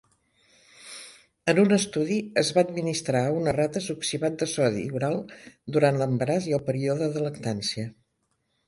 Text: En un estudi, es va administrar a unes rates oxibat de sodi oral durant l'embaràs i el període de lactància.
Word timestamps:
En 1.53 1.61
un 1.63 1.75
estudi, 1.77 2.17
es 2.43 2.49
va 2.57 2.63
administrar 2.69 3.23
a 3.27 3.35
unes 3.41 3.57
rates 3.59 3.91
oxibat 3.97 4.41
de 4.41 4.49
sodi 4.57 4.87
oral 5.03 5.21
durant 5.79 6.03
l'embaràs 6.03 6.51
i 6.53 6.59
el 6.61 6.69
període 6.73 7.13
de 7.19 7.27
lactància. 7.29 7.89